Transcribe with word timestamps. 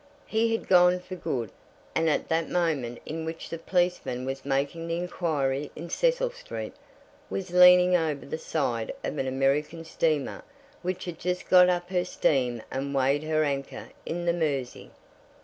He 0.25 0.51
had 0.51 0.67
gone 0.67 0.99
for 0.99 1.13
good, 1.15 1.51
and 1.93 2.09
at 2.09 2.27
the 2.27 2.41
moment 2.41 2.99
in 3.05 3.23
which 3.23 3.49
the 3.49 3.59
policeman 3.59 4.25
was 4.25 4.43
making 4.43 4.87
the 4.87 4.97
inquiry 4.97 5.69
in 5.75 5.91
Cecil 5.91 6.31
Street, 6.31 6.73
was 7.29 7.51
leaning 7.51 7.95
over 7.95 8.25
the 8.25 8.39
side 8.39 8.91
of 9.03 9.19
an 9.19 9.27
American 9.27 9.85
steamer 9.85 10.41
which 10.81 11.05
had 11.05 11.19
just 11.19 11.47
got 11.51 11.69
up 11.69 11.91
her 11.91 12.03
steam 12.03 12.63
and 12.71 12.95
weighed 12.95 13.21
her 13.25 13.43
anchor 13.43 13.89
in 14.03 14.25
the 14.25 14.33
Mersey. 14.33 14.89